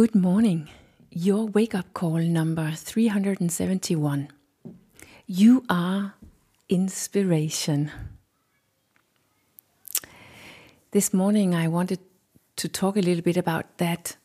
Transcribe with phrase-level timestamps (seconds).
[0.00, 0.70] Good morning.
[1.10, 4.28] Your wake up call number 371.
[5.26, 6.14] You are
[6.70, 7.90] inspiration.
[10.92, 11.98] This morning I wanted
[12.56, 14.16] to talk a little bit about that.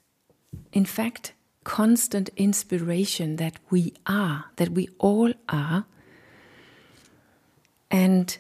[0.71, 1.33] In fact,
[1.65, 5.83] constant inspiration that we are, that we all are,
[7.91, 8.37] and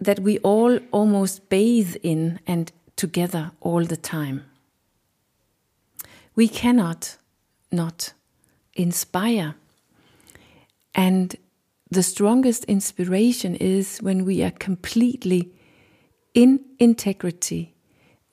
[0.00, 4.42] that we all almost bathe in and together all the time.
[6.36, 7.16] We cannot
[7.72, 8.12] not
[8.74, 9.54] inspire.
[10.94, 11.34] And
[11.90, 15.50] the strongest inspiration is when we are completely
[16.34, 17.74] in integrity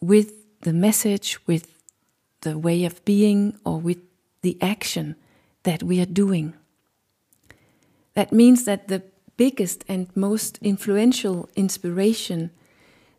[0.02, 1.74] with the message, with
[2.42, 4.00] the way of being, or with
[4.42, 5.16] the action
[5.64, 6.54] that we are doing.
[8.16, 9.04] That means that the
[9.38, 12.52] biggest and most influential inspiration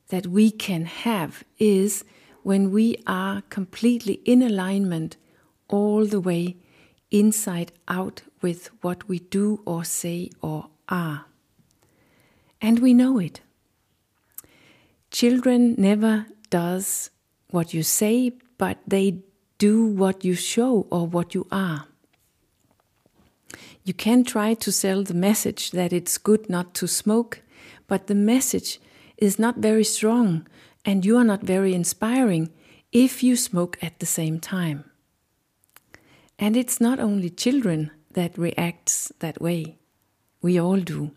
[0.09, 2.05] that we can have is
[2.45, 5.17] when we are completely in alignment
[5.69, 6.57] all the way
[7.11, 11.25] inside out with what we do or say or are.
[12.61, 13.41] And we know it.
[15.11, 17.11] Children never does
[17.51, 19.23] what you say, but they
[19.59, 21.87] do what you show or what you are.
[23.85, 27.43] You can try to sell the message that it's good not to smoke,
[27.87, 28.81] but the message
[29.17, 30.47] is not very strong
[30.85, 32.51] and you are not very inspiring
[32.93, 34.85] if you smoke at the same time.
[36.39, 39.77] And it's not only children that reacts that way.
[40.43, 41.13] We all do.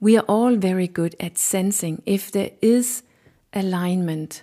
[0.00, 3.02] We are all very good at sensing if there is
[3.52, 4.42] alignment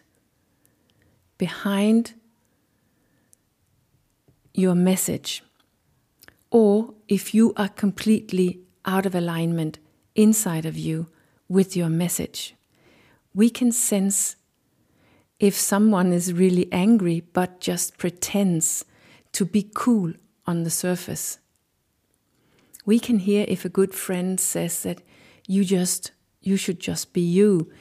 [1.37, 2.13] behind
[4.53, 5.43] your message
[6.49, 9.79] or if you are completely out of alignment
[10.15, 11.07] inside of you
[11.47, 12.55] with your message
[13.35, 14.37] we can sense
[15.39, 18.85] if someone is really angry but just pretends
[19.33, 20.13] to be cool
[20.47, 21.39] on the surface.
[22.85, 25.01] We can hear if a good friend says that
[25.47, 27.71] you just you should just be you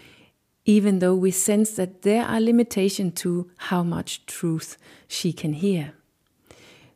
[0.64, 5.92] even though we sense that there are limitations to how much truth she can hear.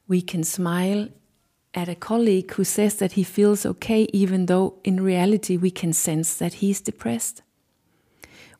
[0.08, 1.10] We can smile
[1.74, 5.92] at a colleague who says that he feels okay, even though in reality we can
[5.92, 7.42] sense that he's depressed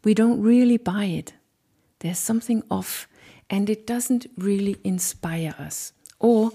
[0.09, 1.35] we don't really buy it.
[1.99, 3.07] There's something off,
[3.51, 5.93] and it doesn't really inspire us.
[6.19, 6.53] Or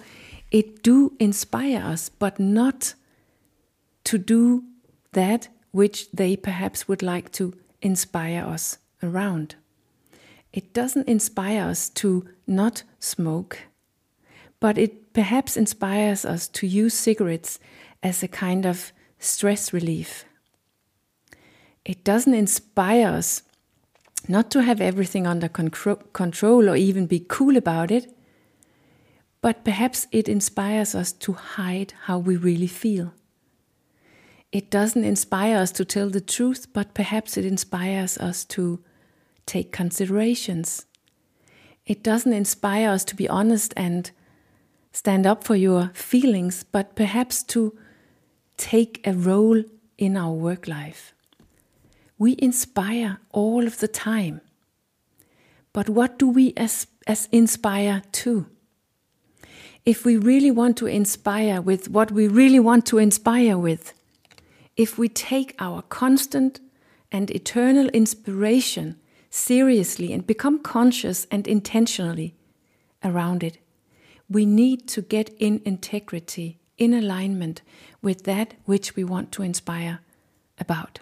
[0.49, 2.95] it do inspire us, but not
[4.05, 4.63] to do
[5.11, 9.53] that which they perhaps would like to inspire us around.
[10.51, 13.59] It doesn't inspire us to not smoke,
[14.59, 17.59] but it perhaps inspires us to use cigarettes
[18.01, 20.25] as a kind of stress relief
[21.85, 23.43] it doesn't inspire us
[24.27, 28.15] not to have everything under control or even be cool about it,
[29.41, 33.13] but perhaps it inspires us to hide how we really feel.
[34.53, 38.79] It doesn't inspire us to tell the truth, but perhaps it inspires us to
[39.45, 40.85] take considerations.
[41.85, 44.09] It doesn't inspire us to be honest and
[44.93, 47.77] stand up for your feelings, but perhaps to
[48.55, 49.63] take a role
[49.97, 51.12] in our work life
[52.23, 54.39] we inspire all of the time.
[55.73, 58.45] But what do we as, as inspire to?
[59.85, 63.93] If we really want to inspire with what we really want to inspire with,
[64.77, 66.61] if we take our constant
[67.11, 68.95] and eternal inspiration
[69.29, 72.35] seriously and become conscious and intentionally
[73.03, 73.57] around it,
[74.29, 77.61] we need to get in integrity, in alignment
[78.01, 79.99] with that which we want to inspire
[80.57, 80.99] about.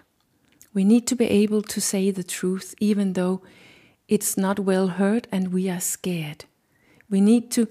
[0.74, 3.42] We need to be able to say the truth even though
[4.08, 6.44] it's not well heard and we are scared.
[7.10, 7.68] We need to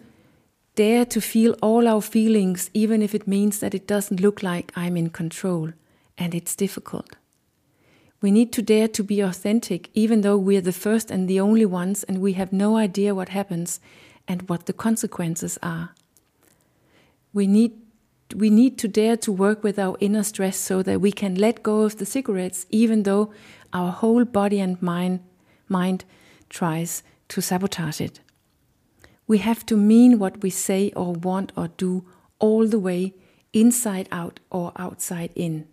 [0.76, 4.72] dare to feel all our feelings, even if it means that it doesn't look like
[4.76, 5.74] I'm in control
[6.18, 7.16] and it's difficult.
[8.22, 11.66] We need to dare to be authentic, even though we're the first and the only
[11.66, 13.80] ones and we have no idea what happens
[14.28, 15.90] and what the consequences are.
[17.34, 17.74] We need
[18.34, 21.64] we need to dare to work with our inner stress so that we can let
[21.64, 23.34] go of the cigarettes, even though
[23.74, 25.20] our whole body and mind,
[25.68, 26.06] mind
[26.50, 28.20] tries to sabotage it.
[29.28, 32.06] We have to mean what we say or want or do
[32.40, 33.14] all the way,
[33.54, 35.68] inside out or outside in.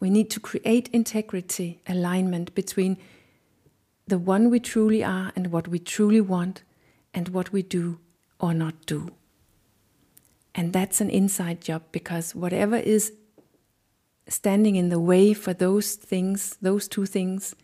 [0.00, 2.96] We need to create integrity, alignment between
[4.06, 6.62] the one we truly are and what we truly want
[7.12, 7.98] and what we do
[8.40, 9.10] or not do.
[10.58, 13.12] And that's an inside job because whatever is
[14.26, 17.54] standing in the way for those things, those two things,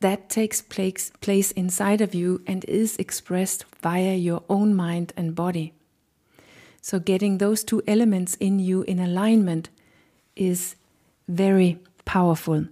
[0.00, 5.34] that takes place, place inside of you and is expressed via your own mind and
[5.34, 5.72] body.
[6.82, 9.70] So, getting those two elements in you in alignment
[10.36, 10.76] is
[11.28, 12.66] very powerful,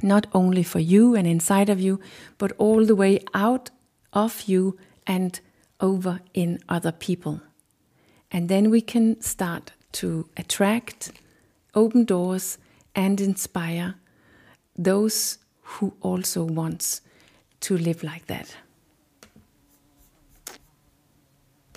[0.00, 1.98] not only for you and inside of you,
[2.38, 3.70] but all the way out
[4.12, 4.78] of you
[5.08, 5.40] and
[5.80, 7.40] over in other people.
[8.30, 11.12] And then we can start to attract,
[11.74, 12.58] open doors,
[12.94, 13.94] and inspire
[14.76, 17.00] those who also wants
[17.60, 18.56] to live like that.